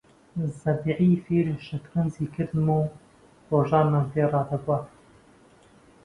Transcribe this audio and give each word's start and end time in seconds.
زەبیحی 0.59 1.21
فێرە 1.23 1.55
شەترەنجی 1.67 2.27
کردم 2.35 2.67
و 2.77 2.81
ڕۆژمان 3.49 4.05
پێ 4.13 4.23
ڕادەبوارد 4.31 4.89